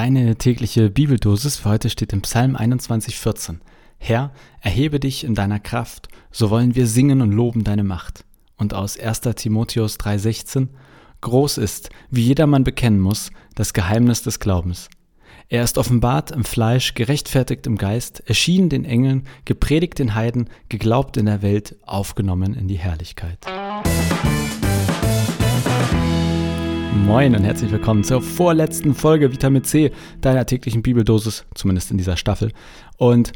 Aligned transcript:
Deine 0.00 0.34
tägliche 0.36 0.88
Bibeldosis 0.88 1.58
für 1.58 1.68
heute 1.68 1.90
steht 1.90 2.14
im 2.14 2.22
Psalm 2.22 2.56
21, 2.56 3.18
14. 3.18 3.60
Herr, 3.98 4.32
erhebe 4.62 4.98
dich 4.98 5.24
in 5.24 5.34
deiner 5.34 5.60
Kraft, 5.60 6.08
so 6.30 6.48
wollen 6.48 6.74
wir 6.74 6.86
singen 6.86 7.20
und 7.20 7.32
loben 7.32 7.64
deine 7.64 7.84
Macht. 7.84 8.24
Und 8.56 8.72
aus 8.72 8.98
1. 8.98 9.20
Timotheus 9.36 9.98
3,16 9.98 10.68
Groß 11.20 11.58
ist, 11.58 11.90
wie 12.08 12.22
jedermann 12.22 12.64
bekennen 12.64 12.98
muss, 12.98 13.30
das 13.54 13.74
Geheimnis 13.74 14.22
des 14.22 14.40
Glaubens. 14.40 14.88
Er 15.50 15.64
ist 15.64 15.76
offenbart 15.76 16.30
im 16.30 16.44
Fleisch, 16.44 16.94
gerechtfertigt 16.94 17.66
im 17.66 17.76
Geist, 17.76 18.22
erschienen 18.26 18.70
den 18.70 18.86
Engeln, 18.86 19.24
gepredigt 19.44 19.98
den 19.98 20.14
Heiden, 20.14 20.48
geglaubt 20.70 21.18
in 21.18 21.26
der 21.26 21.42
Welt, 21.42 21.76
aufgenommen 21.82 22.54
in 22.54 22.68
die 22.68 22.78
Herrlichkeit. 22.78 23.44
Moin 26.94 27.36
und 27.36 27.44
herzlich 27.44 27.70
willkommen 27.70 28.02
zur 28.02 28.20
vorletzten 28.20 28.94
Folge 28.94 29.32
Vitamin 29.32 29.62
C, 29.62 29.92
deiner 30.20 30.44
täglichen 30.44 30.82
Bibeldosis, 30.82 31.44
zumindest 31.54 31.90
in 31.90 31.98
dieser 31.98 32.16
Staffel. 32.16 32.52
Und 32.96 33.32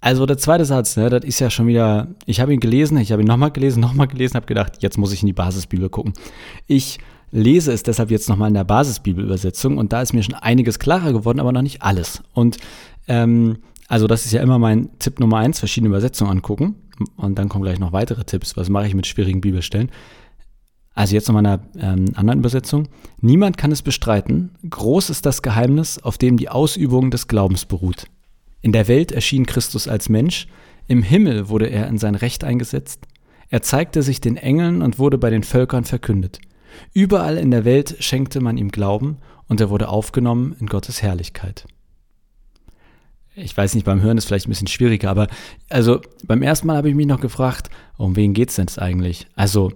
also 0.00 0.26
der 0.26 0.38
zweite 0.38 0.64
Satz, 0.64 0.96
ne, 0.96 1.10
das 1.10 1.24
ist 1.24 1.40
ja 1.40 1.50
schon 1.50 1.66
wieder, 1.66 2.08
ich 2.26 2.40
habe 2.40 2.54
ihn 2.54 2.60
gelesen, 2.60 2.96
ich 2.98 3.10
habe 3.10 3.22
ihn 3.22 3.26
nochmal 3.26 3.50
gelesen, 3.50 3.80
nochmal 3.82 4.06
gelesen, 4.06 4.36
habe 4.36 4.46
gedacht, 4.46 4.74
jetzt 4.80 4.96
muss 4.96 5.12
ich 5.12 5.22
in 5.22 5.26
die 5.26 5.32
Basisbibel 5.32 5.88
gucken. 5.88 6.12
Ich 6.66 6.98
lese 7.32 7.72
es 7.72 7.82
deshalb 7.82 8.10
jetzt 8.10 8.28
nochmal 8.28 8.48
in 8.48 8.54
der 8.54 8.64
Basisbibelübersetzung 8.64 9.76
und 9.76 9.92
da 9.92 10.00
ist 10.00 10.12
mir 10.12 10.22
schon 10.22 10.34
einiges 10.36 10.78
klarer 10.78 11.12
geworden, 11.12 11.40
aber 11.40 11.52
noch 11.52 11.62
nicht 11.62 11.82
alles. 11.82 12.22
Und 12.32 12.58
ähm, 13.08 13.58
also 13.88 14.06
das 14.06 14.24
ist 14.24 14.32
ja 14.32 14.40
immer 14.40 14.58
mein 14.58 14.90
Tipp 14.98 15.18
Nummer 15.18 15.38
eins, 15.38 15.58
verschiedene 15.58 15.88
Übersetzungen 15.88 16.30
angucken 16.30 16.76
und 17.16 17.38
dann 17.38 17.48
kommen 17.48 17.64
gleich 17.64 17.80
noch 17.80 17.92
weitere 17.92 18.24
Tipps, 18.24 18.56
was 18.56 18.68
mache 18.68 18.86
ich 18.86 18.94
mit 18.94 19.06
schwierigen 19.06 19.40
Bibelstellen. 19.40 19.90
Also 20.94 21.14
jetzt 21.14 21.28
nochmal 21.28 21.42
in 21.42 21.46
einer 21.46 21.62
ähm, 21.94 22.04
anderen 22.14 22.38
Übersetzung. 22.38 22.88
Niemand 23.20 23.58
kann 23.58 23.72
es 23.72 23.82
bestreiten. 23.82 24.50
Groß 24.68 25.10
ist 25.10 25.26
das 25.26 25.42
Geheimnis, 25.42 25.98
auf 25.98 26.18
dem 26.18 26.36
die 26.36 26.48
Ausübung 26.48 27.10
des 27.10 27.26
Glaubens 27.26 27.64
beruht. 27.64 28.06
In 28.60 28.72
der 28.72 28.88
Welt 28.88 29.10
erschien 29.12 29.44
Christus 29.44 29.88
als 29.88 30.08
Mensch. 30.08 30.46
Im 30.86 31.02
Himmel 31.02 31.48
wurde 31.48 31.66
er 31.66 31.88
in 31.88 31.98
sein 31.98 32.14
Recht 32.14 32.44
eingesetzt. 32.44 33.00
Er 33.50 33.62
zeigte 33.62 34.02
sich 34.02 34.20
den 34.20 34.36
Engeln 34.36 34.82
und 34.82 34.98
wurde 34.98 35.18
bei 35.18 35.30
den 35.30 35.42
Völkern 35.42 35.84
verkündet. 35.84 36.38
Überall 36.92 37.38
in 37.38 37.50
der 37.50 37.64
Welt 37.64 37.96
schenkte 38.00 38.40
man 38.40 38.56
ihm 38.56 38.70
Glauben 38.70 39.18
und 39.48 39.60
er 39.60 39.70
wurde 39.70 39.88
aufgenommen 39.88 40.56
in 40.60 40.66
Gottes 40.66 41.02
Herrlichkeit. 41.02 41.66
Ich 43.36 43.56
weiß 43.56 43.74
nicht, 43.74 43.84
beim 43.84 44.00
Hören 44.00 44.16
ist 44.16 44.26
vielleicht 44.26 44.46
ein 44.46 44.50
bisschen 44.50 44.68
schwieriger, 44.68 45.10
aber 45.10 45.26
also 45.68 46.00
beim 46.24 46.42
ersten 46.42 46.68
Mal 46.68 46.76
habe 46.76 46.88
ich 46.88 46.94
mich 46.94 47.06
noch 47.06 47.20
gefragt, 47.20 47.68
um 47.96 48.14
wen 48.14 48.32
geht 48.32 48.50
es 48.50 48.56
denn 48.56 48.66
jetzt 48.66 48.78
eigentlich? 48.78 49.26
Also 49.34 49.72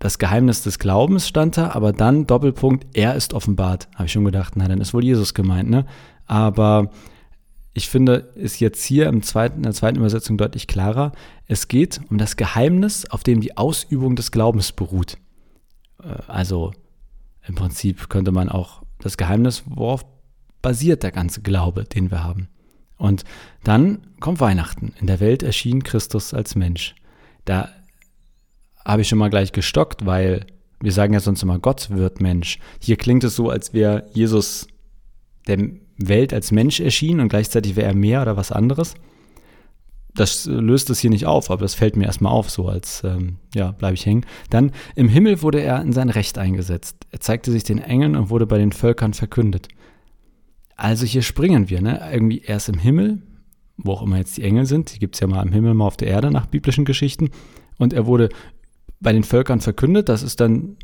das 0.00 0.18
Geheimnis 0.18 0.62
des 0.62 0.78
Glaubens 0.78 1.28
stand 1.28 1.58
da, 1.58 1.70
aber 1.70 1.92
dann 1.92 2.26
Doppelpunkt, 2.26 2.86
er 2.96 3.14
ist 3.14 3.34
offenbart. 3.34 3.86
Habe 3.94 4.06
ich 4.06 4.12
schon 4.12 4.24
gedacht, 4.24 4.54
na, 4.56 4.66
dann 4.66 4.80
ist 4.80 4.94
wohl 4.94 5.04
Jesus 5.04 5.34
gemeint, 5.34 5.68
ne? 5.68 5.86
Aber 6.26 6.90
ich 7.74 7.88
finde, 7.88 8.14
ist 8.34 8.60
jetzt 8.60 8.82
hier 8.82 9.06
im 9.06 9.22
zweiten, 9.22 9.58
in 9.58 9.62
der 9.62 9.74
zweiten 9.74 9.98
Übersetzung 9.98 10.38
deutlich 10.38 10.66
klarer. 10.66 11.12
Es 11.46 11.68
geht 11.68 12.00
um 12.10 12.16
das 12.16 12.36
Geheimnis, 12.36 13.08
auf 13.10 13.22
dem 13.22 13.42
die 13.42 13.58
Ausübung 13.58 14.16
des 14.16 14.30
Glaubens 14.30 14.72
beruht. 14.72 15.18
Äh, 16.02 16.16
also 16.26 16.72
im 17.46 17.54
Prinzip 17.54 18.08
könnte 18.08 18.32
man 18.32 18.48
auch 18.48 18.82
das 19.00 19.18
Geheimnis, 19.18 19.64
worauf 19.66 20.06
basiert 20.62 21.02
der 21.02 21.12
ganze 21.12 21.42
Glaube, 21.42 21.84
den 21.84 22.10
wir 22.10 22.24
haben. 22.24 22.48
Und 22.96 23.24
dann 23.64 24.06
kommt 24.18 24.40
Weihnachten. 24.40 24.94
In 24.98 25.06
der 25.06 25.20
Welt 25.20 25.42
erschien 25.42 25.82
Christus 25.82 26.32
als 26.32 26.54
Mensch. 26.54 26.94
Da 27.44 27.68
habe 28.84 29.02
ich 29.02 29.08
schon 29.08 29.18
mal 29.18 29.30
gleich 29.30 29.52
gestockt, 29.52 30.06
weil 30.06 30.46
wir 30.80 30.92
sagen 30.92 31.12
ja 31.12 31.20
sonst 31.20 31.42
immer, 31.42 31.58
Gott 31.58 31.90
wird 31.90 32.20
Mensch. 32.20 32.58
Hier 32.80 32.96
klingt 32.96 33.24
es 33.24 33.36
so, 33.36 33.50
als 33.50 33.74
wäre 33.74 34.06
Jesus 34.14 34.66
der 35.46 35.58
Welt 35.98 36.32
als 36.32 36.52
Mensch 36.52 36.80
erschienen 36.80 37.20
und 37.20 37.28
gleichzeitig 37.28 37.76
wäre 37.76 37.88
er 37.88 37.94
mehr 37.94 38.22
oder 38.22 38.36
was 38.36 38.52
anderes. 38.52 38.94
Das 40.14 40.46
löst 40.46 40.90
es 40.90 40.98
hier 40.98 41.10
nicht 41.10 41.26
auf, 41.26 41.50
aber 41.50 41.62
das 41.62 41.74
fällt 41.74 41.96
mir 41.96 42.06
erstmal 42.06 42.32
auf, 42.32 42.50
so 42.50 42.68
als, 42.68 43.04
ähm, 43.04 43.36
ja, 43.54 43.70
bleibe 43.72 43.94
ich 43.94 44.06
hängen. 44.06 44.26
Dann, 44.48 44.72
im 44.96 45.08
Himmel 45.08 45.42
wurde 45.42 45.60
er 45.60 45.80
in 45.82 45.92
sein 45.92 46.10
Recht 46.10 46.36
eingesetzt. 46.36 46.96
Er 47.10 47.20
zeigte 47.20 47.52
sich 47.52 47.62
den 47.62 47.78
Engeln 47.78 48.16
und 48.16 48.30
wurde 48.30 48.46
bei 48.46 48.58
den 48.58 48.72
Völkern 48.72 49.14
verkündet. 49.14 49.68
Also 50.74 51.06
hier 51.06 51.22
springen 51.22 51.68
wir, 51.68 51.80
ne? 51.80 52.08
Irgendwie 52.12 52.40
erst 52.40 52.68
im 52.70 52.78
Himmel, 52.78 53.22
wo 53.76 53.92
auch 53.92 54.02
immer 54.02 54.16
jetzt 54.16 54.36
die 54.36 54.42
Engel 54.42 54.66
sind, 54.66 54.94
die 54.94 54.98
gibt 54.98 55.14
es 55.14 55.20
ja 55.20 55.26
mal 55.26 55.46
im 55.46 55.52
Himmel, 55.52 55.74
mal 55.74 55.86
auf 55.86 55.96
der 55.96 56.08
Erde 56.08 56.30
nach 56.30 56.46
biblischen 56.46 56.84
Geschichten. 56.84 57.30
Und 57.78 57.92
er 57.92 58.06
wurde 58.06 58.30
bei 59.00 59.12
den 59.12 59.24
Völkern 59.24 59.60
verkündet. 59.60 60.08
Das 60.08 60.22
ist 60.22 60.40
dann, 60.40 60.76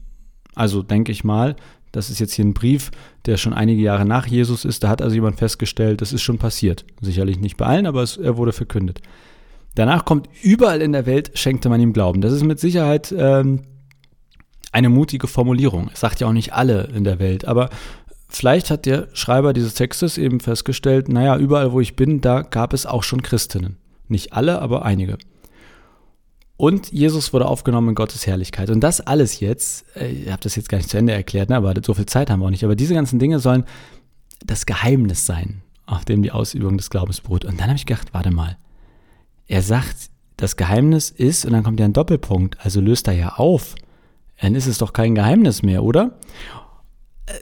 also 0.55 0.83
denke 0.83 1.13
ich 1.13 1.25
mal, 1.25 1.57
das 1.93 2.11
ist 2.11 2.19
jetzt 2.19 2.35
hier 2.35 2.45
ein 2.45 2.55
Brief, 2.55 2.91
der 3.25 3.37
schon 3.37 3.55
einige 3.55 3.81
Jahre 3.81 4.05
nach 4.05 4.27
Jesus 4.27 4.65
ist. 4.65 4.85
Da 4.85 4.89
hat 4.89 5.01
also 5.01 5.15
jemand 5.15 5.39
festgestellt, 5.39 6.01
das 6.01 6.13
ist 6.13 6.23
schon 6.23 6.39
passiert. 6.39 6.85
Sicherlich 7.01 7.39
nicht 7.39 7.57
bei 7.57 7.67
allen, 7.67 7.87
aber 7.87 8.03
es, 8.03 8.17
er 8.17 8.37
wurde 8.37 8.53
verkündet. 8.53 9.01
Danach 9.75 10.05
kommt 10.05 10.29
überall 10.43 10.83
in 10.83 10.93
der 10.93 11.07
Welt 11.07 11.33
schenkte 11.39 11.69
man 11.69 11.81
ihm 11.81 11.93
Glauben. 11.93 12.21
Das 12.21 12.33
ist 12.33 12.45
mit 12.45 12.59
Sicherheit 12.59 13.15
ähm, 13.17 13.63
eine 14.73 14.89
mutige 14.89 15.27
Formulierung. 15.27 15.91
Es 15.93 16.01
sagt 16.01 16.21
ja 16.21 16.27
auch 16.27 16.33
nicht 16.33 16.53
alle 16.53 16.85
in 16.95 17.05
der 17.05 17.19
Welt, 17.19 17.47
aber 17.47 17.71
vielleicht 18.29 18.71
hat 18.71 18.87
der 18.87 19.09
Schreiber 19.13 19.53
dieses 19.53 19.75
Textes 19.75 20.19
eben 20.19 20.41
festgestellt, 20.41 21.09
naja, 21.09 21.39
überall 21.39 21.73
wo 21.73 21.81
ich 21.81 21.97
bin, 21.97 22.21
da 22.21 22.43
gab 22.43 22.73
es 22.73 22.87
auch 22.87 23.03
schon 23.03 23.23
Christinnen. 23.23 23.77
Nicht 24.09 24.33
alle, 24.33 24.61
aber 24.61 24.85
einige. 24.85 25.19
Und 26.57 26.91
Jesus 26.91 27.33
wurde 27.33 27.47
aufgenommen 27.47 27.91
in 27.91 27.95
Gottes 27.95 28.27
Herrlichkeit. 28.27 28.71
Und 28.71 28.81
das 28.81 29.01
alles 29.01 29.41
jetzt, 29.41 29.85
äh, 29.97 30.09
ich 30.09 30.31
habe 30.31 30.43
das 30.43 30.57
jetzt 30.57 30.69
gar 30.69 30.79
nicht 30.79 30.89
zu 30.89 30.97
Ende 30.97 31.13
erklärt, 31.13 31.51
ne, 31.51 31.57
aber 31.57 31.75
so 31.85 31.95
viel 31.95 32.07
Zeit 32.07 32.31
haben 32.31 32.41
wir 32.41 32.47
auch 32.47 32.51
nicht, 32.51 32.65
aber 32.65 32.77
diese 32.77 32.95
ganzen 32.95 33.19
Dinge 33.19 33.41
sollen 33.41 33.65
das 34.45 34.67
Geheimnis 34.67 35.27
sein, 35.27 35.63
auf 35.87 36.05
dem 36.05 36.23
die 36.23 36.33
Ausübung 36.33 36.77
des 36.79 36.91
Glaubens 36.91 37.21
beruht. 37.21 37.45
Und 37.45 37.61
dann 37.61 37.69
habe 37.69 37.77
ich 37.77 37.87
gedacht, 37.87 38.15
warte 38.15 38.31
mal, 38.31 38.57
er 39.47 39.63
sagt, 39.63 40.11
das 40.37 40.57
Geheimnis 40.57 41.11
ist, 41.11 41.45
und 41.47 41.53
dann 41.53 41.63
kommt 41.63 41.81
ja 41.81 41.87
ein 41.87 41.93
Doppelpunkt, 41.93 42.59
also 42.65 42.81
löst 42.81 43.09
er 43.09 43.15
ja 43.15 43.35
auf. 43.37 43.75
Dann 44.41 44.55
ist 44.55 44.67
es 44.67 44.79
doch 44.79 44.93
kein 44.93 45.15
Geheimnis 45.15 45.63
mehr, 45.63 45.83
oder? 45.83 46.19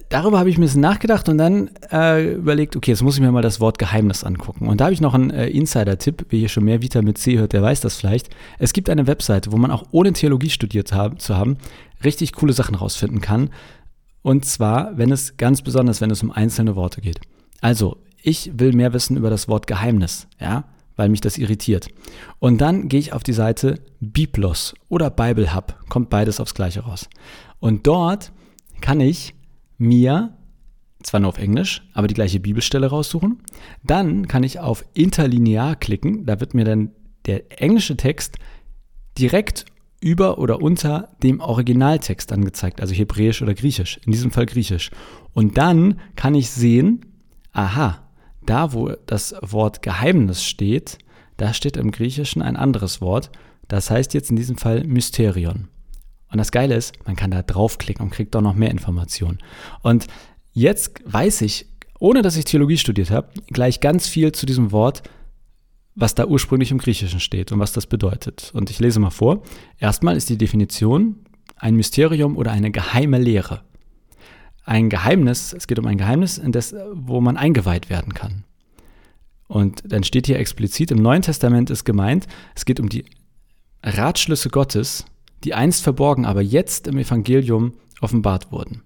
Darüber 0.09 0.39
habe 0.39 0.49
ich 0.49 0.57
ein 0.57 0.63
bisschen 0.63 0.81
nachgedacht 0.81 1.29
und 1.29 1.39
dann 1.39 1.71
äh, 1.93 2.35
überlegt, 2.35 2.77
okay, 2.77 2.93
jetzt 2.93 3.03
muss 3.03 3.17
ich 3.17 3.21
mir 3.21 3.33
mal 3.33 3.43
das 3.43 3.61
Wort 3.61 3.79
Geheimnis 3.79 4.25
angucken. 4.25 4.69
Und 4.69 4.81
da 4.81 4.85
habe 4.85 4.95
ich 4.95 5.01
noch 5.01 5.15
einen 5.15 5.31
äh, 5.31 5.49
Insider-Tipp, 5.49 6.27
wer 6.31 6.39
hier 6.39 6.49
schon 6.49 6.65
mehr 6.65 6.81
Vita 6.81 7.03
mit 7.03 7.19
C 7.19 7.39
hört, 7.39 7.53
der 7.53 7.63
weiß 7.63 7.81
das 7.81 7.97
vielleicht. 7.97 8.31
Es 8.59 8.73
gibt 8.73 8.89
eine 8.89 9.07
Webseite, 9.07 9.53
wo 9.53 9.57
man 9.57 9.71
auch 9.71 9.85
ohne 9.91 10.13
Theologie 10.13 10.51
studiert 10.51 10.93
haben, 10.93 11.19
zu 11.19 11.37
haben, 11.37 11.59
richtig 12.03 12.33
coole 12.33 12.53
Sachen 12.53 12.75
rausfinden 12.75 13.21
kann. 13.21 13.51
Und 14.23 14.47
zwar, 14.47 14.97
wenn 14.97 15.13
es 15.13 15.37
ganz 15.37 15.61
besonders, 15.61 16.01
wenn 16.01 16.11
es 16.11 16.23
um 16.23 16.31
einzelne 16.31 16.77
Worte 16.77 17.03
geht. 17.03 17.21
Also, 17.61 17.99
ich 18.23 18.53
will 18.59 18.73
mehr 18.73 18.95
wissen 18.95 19.19
über 19.19 19.29
das 19.29 19.49
Wort 19.49 19.67
Geheimnis, 19.67 20.29
ja, 20.41 20.65
weil 20.97 21.11
mich 21.11 21.21
das 21.21 21.37
irritiert. 21.37 21.89
Und 22.39 22.63
dann 22.63 22.89
gehe 22.89 23.01
ich 23.01 23.13
auf 23.13 23.23
die 23.23 23.35
Seite 23.35 23.81
Biblos 24.01 24.75
oder 24.89 25.11
Bible 25.11 25.55
Hub, 25.55 25.77
kommt 25.91 26.09
beides 26.09 26.41
aufs 26.41 26.55
Gleiche 26.55 26.81
raus. 26.81 27.11
Und 27.61 27.87
dort 27.87 28.33
kann 28.81 29.01
ich 29.01 29.35
mir, 29.79 30.37
zwar 31.03 31.21
nur 31.21 31.29
auf 31.29 31.39
Englisch, 31.39 31.89
aber 31.93 32.07
die 32.07 32.15
gleiche 32.15 32.41
Bibelstelle 32.41 32.87
raussuchen. 32.87 33.41
Dann 33.83 34.29
kann 34.29 34.43
ich 34.43 34.61
auf 34.61 34.85
Interlinear 34.95 35.77
klicken. 35.77 36.27
Da 36.27 36.41
wird 36.41 36.55
mir 36.55 36.65
dann 36.65 36.93
der 37.27 37.61
englische 37.63 37.97
Text 37.97 38.39
direkt 39.19 39.67
über 40.01 40.39
oder 40.39 40.61
unter 40.61 41.17
dem 41.23 41.41
Originaltext 41.41 42.31
angezeigt, 42.33 42.81
also 42.81 42.95
Hebräisch 42.95 43.41
oder 43.41 43.55
Griechisch, 43.55 43.99
in 44.05 44.13
diesem 44.13 44.31
Fall 44.31 44.45
Griechisch. 44.45 44.91
Und 45.33 45.57
dann 45.57 45.99
kann 46.15 46.35
ich 46.35 46.51
sehen, 46.51 47.07
aha, 47.53 48.03
da 48.45 48.75
wo 48.75 48.91
das 49.07 49.35
Wort 49.41 49.81
Geheimnis 49.81 50.45
steht, 50.45 50.99
da 51.39 51.55
steht 51.55 51.77
im 51.77 51.91
Griechischen 51.91 52.43
ein 52.43 52.57
anderes 52.57 53.01
Wort. 53.01 53.31
Das 53.67 53.91
heißt 53.91 54.13
jetzt 54.15 54.31
in 54.31 54.37
diesem 54.37 54.59
Fall 54.59 54.85
Mysterion. 54.85 55.69
Und 56.35 56.39
das 56.39 56.51
Geile 56.51 56.75
ist, 56.75 56.97
man 57.07 57.15
kann 57.15 57.31
da 57.31 57.43
draufklicken 57.43 58.05
und 58.05 58.11
kriegt 58.11 58.35
doch 58.35 58.41
noch 58.41 58.57
mehr 58.57 58.73
Informationen. 58.73 59.39
Und 59.83 60.09
jetzt 60.53 61.01
weiß 61.05 61.43
ich, 61.43 61.67
ohne 62.01 62.23
dass 62.23 62.37
ich 62.37 62.45
Theologie 62.45 62.77
studiert 62.77 63.13
habe, 63.13 63.29
gleich 63.53 63.79
ganz 63.79 64.09
viel 64.09 64.33
zu 64.33 64.45
diesem 64.45 64.73
Wort, 64.73 65.05
was 65.95 66.17
da 66.17 66.27
ursprünglich 66.27 66.73
im 66.73 66.79
Griechischen 66.79 67.21
steht 67.21 67.53
und 67.53 67.61
was 67.61 67.71
das 67.71 67.87
bedeutet. 67.87 68.51
Und 68.53 68.69
ich 68.69 68.81
lese 68.81 68.99
mal 68.99 69.11
vor. 69.11 69.45
Erstmal 69.79 70.17
ist 70.17 70.29
die 70.29 70.37
Definition 70.37 71.21
ein 71.55 71.77
Mysterium 71.77 72.37
oder 72.37 72.51
eine 72.51 72.73
geheime 72.73 73.19
Lehre. 73.19 73.63
Ein 74.65 74.91
Geheimnis, 74.91 75.53
es 75.53 75.69
geht 75.69 75.79
um 75.79 75.87
ein 75.87 75.99
Geheimnis, 75.99 76.39
in 76.39 76.51
das, 76.51 76.75
wo 76.95 77.21
man 77.21 77.37
eingeweiht 77.37 77.91
werden 77.91 78.13
kann. 78.13 78.43
Und 79.47 79.85
dann 79.87 80.03
steht 80.03 80.27
hier 80.27 80.41
explizit, 80.41 80.91
im 80.91 81.01
Neuen 81.01 81.23
Testament 81.23 81.71
ist 81.71 81.85
gemeint, 81.85 82.27
es 82.57 82.65
geht 82.65 82.81
um 82.81 82.89
die 82.89 83.05
Ratschlüsse 83.85 84.49
Gottes 84.49 85.05
die 85.45 85.55
einst 85.55 85.83
verborgen, 85.83 86.25
aber 86.25 86.43
jetzt 86.43 86.87
im 86.87 86.99
Evangelium 86.99 87.75
offenbart 88.01 88.51
wurden. 88.53 88.83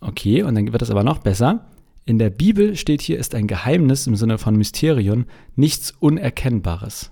Okay, 0.00 0.42
und 0.42 0.54
dann 0.54 0.72
wird 0.72 0.82
es 0.82 0.90
aber 0.90 1.02
noch 1.02 1.18
besser. 1.18 1.66
In 2.04 2.18
der 2.18 2.30
Bibel 2.30 2.76
steht 2.76 3.02
hier, 3.02 3.18
ist 3.18 3.34
ein 3.34 3.46
Geheimnis 3.46 4.06
im 4.06 4.16
Sinne 4.16 4.38
von 4.38 4.56
Mysterion 4.56 5.26
nichts 5.56 5.90
Unerkennbares. 5.98 7.10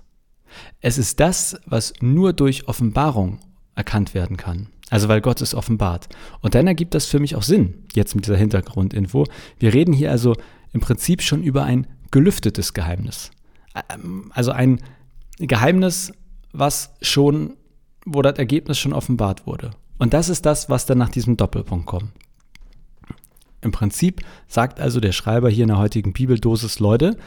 Es 0.81 0.97
ist 0.97 1.19
das, 1.19 1.59
was 1.65 1.93
nur 2.01 2.33
durch 2.33 2.67
Offenbarung 2.67 3.39
erkannt 3.75 4.13
werden 4.13 4.37
kann. 4.37 4.69
Also 4.89 5.09
weil 5.09 5.21
Gott 5.21 5.41
es 5.41 5.53
offenbart. 5.53 6.07
Und 6.41 6.55
dann 6.55 6.65
ergibt 6.65 6.93
das 6.93 7.05
für 7.05 7.19
mich 7.19 7.35
auch 7.35 7.43
Sinn, 7.43 7.85
jetzt 7.93 8.15
mit 8.15 8.25
dieser 8.25 8.37
Hintergrundinfo. 8.37 9.25
Wir 9.59 9.73
reden 9.73 9.93
hier 9.93 10.11
also 10.11 10.35
im 10.71 10.79
Prinzip 10.79 11.21
schon 11.21 11.43
über 11.43 11.63
ein 11.63 11.87
gelüftetes 12.11 12.73
Geheimnis. 12.73 13.31
Ähm, 13.93 14.31
also 14.33 14.51
ein 14.51 14.79
Geheimnis, 15.37 16.13
was 16.53 16.95
schon, 17.01 17.57
wo 18.07 18.21
das 18.21 18.37
Ergebnis 18.37 18.79
schon 18.79 18.93
offenbart 18.93 19.45
wurde. 19.45 19.71
Und 19.97 20.13
das 20.13 20.29
ist 20.29 20.45
das, 20.45 20.69
was 20.69 20.85
dann 20.85 20.97
nach 20.97 21.09
diesem 21.09 21.37
Doppelpunkt 21.37 21.85
kommt. 21.85 22.11
Im 23.61 23.71
Prinzip 23.71 24.21
sagt 24.47 24.79
also 24.79 24.99
der 24.99 25.11
Schreiber 25.11 25.49
hier 25.49 25.63
in 25.63 25.69
der 25.69 25.77
heutigen 25.77 26.13
Bibeldosis, 26.13 26.79
Leute, 26.79 27.17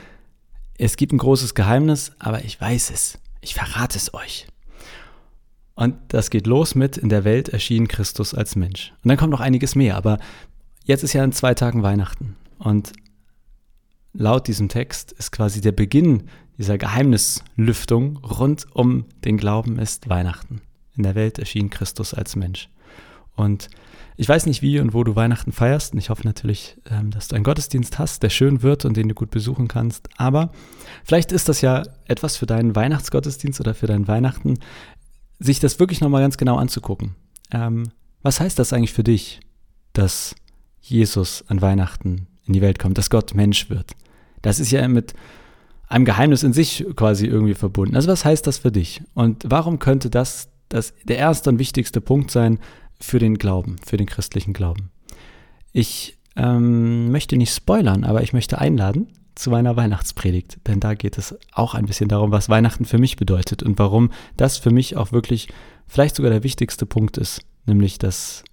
es 0.78 0.96
gibt 0.96 1.12
ein 1.12 1.18
großes 1.18 1.54
Geheimnis, 1.54 2.12
aber 2.18 2.44
ich 2.44 2.58
weiß 2.58 2.90
es. 2.90 3.18
Ich 3.42 3.54
verrate 3.54 3.98
es 3.98 4.14
euch. 4.14 4.46
Und 5.74 5.96
das 6.08 6.30
geht 6.30 6.46
los 6.46 6.74
mit, 6.74 6.96
in 6.96 7.08
der 7.08 7.24
Welt 7.24 7.48
erschien 7.48 7.88
Christus 7.88 8.32
als 8.34 8.56
Mensch. 8.56 8.92
Und 9.02 9.08
dann 9.08 9.18
kommt 9.18 9.32
noch 9.32 9.40
einiges 9.40 9.74
mehr, 9.74 9.96
aber 9.96 10.18
jetzt 10.84 11.02
ist 11.02 11.12
ja 11.12 11.24
in 11.24 11.32
zwei 11.32 11.54
Tagen 11.54 11.82
Weihnachten. 11.82 12.36
Und 12.58 12.92
laut 14.12 14.46
diesem 14.46 14.68
Text 14.68 15.12
ist 15.12 15.32
quasi 15.32 15.60
der 15.60 15.72
Beginn 15.72 16.24
dieser 16.58 16.78
Geheimnislüftung 16.78 18.18
rund 18.18 18.66
um 18.74 19.06
den 19.24 19.36
Glauben 19.36 19.78
ist 19.78 20.08
Weihnachten. 20.08 20.60
In 21.00 21.04
der 21.04 21.14
Welt 21.14 21.38
erschien 21.38 21.70
Christus 21.70 22.12
als 22.12 22.36
Mensch. 22.36 22.68
Und 23.34 23.70
ich 24.18 24.28
weiß 24.28 24.44
nicht, 24.44 24.60
wie 24.60 24.80
und 24.80 24.92
wo 24.92 25.02
du 25.02 25.16
Weihnachten 25.16 25.50
feierst. 25.50 25.94
Und 25.94 25.98
ich 25.98 26.10
hoffe 26.10 26.26
natürlich, 26.26 26.76
ähm, 26.90 27.10
dass 27.10 27.28
du 27.28 27.36
einen 27.36 27.44
Gottesdienst 27.44 27.98
hast, 27.98 28.22
der 28.22 28.28
schön 28.28 28.60
wird 28.60 28.84
und 28.84 28.98
den 28.98 29.08
du 29.08 29.14
gut 29.14 29.30
besuchen 29.30 29.66
kannst. 29.66 30.10
Aber 30.18 30.52
vielleicht 31.04 31.32
ist 31.32 31.48
das 31.48 31.62
ja 31.62 31.84
etwas 32.06 32.36
für 32.36 32.44
deinen 32.44 32.76
Weihnachtsgottesdienst 32.76 33.60
oder 33.60 33.72
für 33.72 33.86
dein 33.86 34.08
Weihnachten, 34.08 34.58
sich 35.38 35.58
das 35.58 35.80
wirklich 35.80 36.02
nochmal 36.02 36.20
ganz 36.20 36.36
genau 36.36 36.58
anzugucken. 36.58 37.14
Ähm, 37.50 37.92
was 38.20 38.40
heißt 38.40 38.58
das 38.58 38.74
eigentlich 38.74 38.92
für 38.92 39.04
dich, 39.04 39.40
dass 39.94 40.34
Jesus 40.82 41.42
an 41.48 41.62
Weihnachten 41.62 42.26
in 42.44 42.52
die 42.52 42.60
Welt 42.60 42.78
kommt, 42.78 42.98
dass 42.98 43.08
Gott 43.08 43.34
Mensch 43.34 43.70
wird? 43.70 43.92
Das 44.42 44.60
ist 44.60 44.70
ja 44.70 44.86
mit 44.86 45.14
einem 45.86 46.04
Geheimnis 46.04 46.42
in 46.42 46.52
sich 46.52 46.84
quasi 46.94 47.24
irgendwie 47.24 47.54
verbunden. 47.54 47.96
Also 47.96 48.08
was 48.08 48.26
heißt 48.26 48.46
das 48.46 48.58
für 48.58 48.70
dich? 48.70 49.02
Und 49.14 49.44
warum 49.48 49.78
könnte 49.78 50.10
das, 50.10 50.49
das 50.70 50.94
der 51.04 51.18
erste 51.18 51.50
und 51.50 51.58
wichtigste 51.58 52.00
Punkt 52.00 52.30
sein, 52.30 52.58
für 52.98 53.18
den 53.18 53.38
Glauben, 53.38 53.76
für 53.84 53.96
den 53.96 54.06
christlichen 54.06 54.52
Glauben. 54.52 54.90
Ich 55.72 56.18
ähm, 56.36 57.10
möchte 57.10 57.36
nicht 57.36 57.54
spoilern, 57.54 58.04
aber 58.04 58.22
ich 58.22 58.32
möchte 58.32 58.58
einladen 58.58 59.08
zu 59.34 59.50
meiner 59.50 59.76
Weihnachtspredigt, 59.76 60.58
denn 60.66 60.80
da 60.80 60.94
geht 60.94 61.16
es 61.16 61.34
auch 61.52 61.74
ein 61.74 61.86
bisschen 61.86 62.08
darum, 62.08 62.30
was 62.30 62.48
Weihnachten 62.48 62.84
für 62.84 62.98
mich 62.98 63.16
bedeutet 63.16 63.62
und 63.62 63.78
warum 63.78 64.10
das 64.36 64.58
für 64.58 64.70
mich 64.70 64.96
auch 64.96 65.12
wirklich 65.12 65.48
vielleicht 65.86 66.16
sogar 66.16 66.30
der 66.30 66.42
wichtigste 66.42 66.84
Punkt 66.84 67.16
ist, 67.16 67.42
nämlich 67.66 67.98
dass 67.98 68.44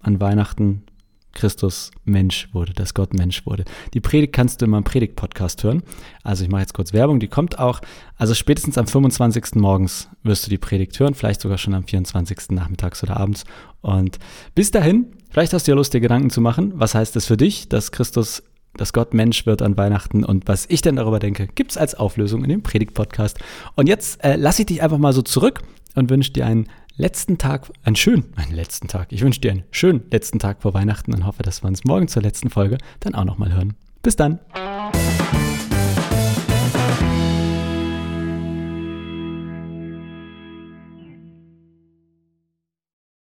an 0.00 0.20
Weihnachten 0.20 0.84
Christus 1.32 1.90
Mensch 2.04 2.48
wurde, 2.52 2.72
dass 2.72 2.94
Gott 2.94 3.14
Mensch 3.14 3.46
wurde. 3.46 3.64
Die 3.94 4.00
Predigt 4.00 4.32
kannst 4.32 4.60
du 4.60 4.64
in 4.64 4.70
meinem 4.70 4.84
Predigt-Podcast 4.84 5.62
hören. 5.62 5.82
Also 6.22 6.44
ich 6.44 6.50
mache 6.50 6.62
jetzt 6.62 6.74
kurz 6.74 6.92
Werbung, 6.92 7.20
die 7.20 7.28
kommt 7.28 7.58
auch, 7.58 7.80
also 8.16 8.34
spätestens 8.34 8.78
am 8.78 8.86
25. 8.86 9.54
morgens 9.54 10.08
wirst 10.22 10.46
du 10.46 10.50
die 10.50 10.58
Predigt 10.58 10.98
hören, 10.98 11.14
vielleicht 11.14 11.40
sogar 11.40 11.58
schon 11.58 11.74
am 11.74 11.84
24. 11.84 12.50
nachmittags 12.50 13.02
oder 13.02 13.16
abends. 13.18 13.44
Und 13.80 14.18
bis 14.54 14.70
dahin, 14.70 15.06
vielleicht 15.30 15.52
hast 15.52 15.66
du 15.66 15.72
ja 15.72 15.76
Lust, 15.76 15.94
dir 15.94 16.00
Gedanken 16.00 16.30
zu 16.30 16.40
machen, 16.40 16.72
was 16.74 16.94
heißt 16.94 17.14
es 17.16 17.26
für 17.26 17.36
dich, 17.36 17.68
dass 17.68 17.92
Christus 17.92 18.42
dass 18.76 18.92
Gott 18.92 19.12
Mensch 19.12 19.44
wird 19.44 19.60
an 19.60 19.76
Weihnachten 19.76 20.24
und 20.24 20.46
was 20.46 20.66
ich 20.68 20.82
denn 20.82 20.96
darüber 20.96 21.18
denke, 21.18 21.48
gibt 21.48 21.72
es 21.72 21.76
als 21.76 21.94
Auflösung 21.94 22.44
in 22.44 22.50
dem 22.50 22.62
Predigt-Podcast. 22.62 23.38
Und 23.74 23.88
jetzt 23.88 24.22
äh, 24.22 24.36
lasse 24.36 24.62
ich 24.62 24.66
dich 24.66 24.82
einfach 24.82 24.98
mal 24.98 25.12
so 25.12 25.22
zurück 25.22 25.62
und 25.94 26.10
wünsche 26.10 26.32
dir 26.32 26.46
einen 26.46 26.68
letzten 26.98 27.38
Tag, 27.38 27.70
einen 27.84 27.96
schönen, 27.96 28.24
einen 28.36 28.54
letzten 28.54 28.88
Tag. 28.88 29.12
Ich 29.12 29.22
wünsche 29.22 29.40
dir 29.40 29.52
einen 29.52 29.64
schönen 29.70 30.02
letzten 30.10 30.38
Tag 30.38 30.60
vor 30.60 30.74
Weihnachten 30.74 31.14
und 31.14 31.24
hoffe, 31.24 31.42
dass 31.42 31.62
wir 31.62 31.68
uns 31.68 31.84
morgen 31.84 32.08
zur 32.08 32.22
letzten 32.22 32.50
Folge 32.50 32.76
dann 33.00 33.14
auch 33.14 33.24
nochmal 33.24 33.52
hören. 33.54 33.74
Bis 34.02 34.16
dann! 34.16 34.40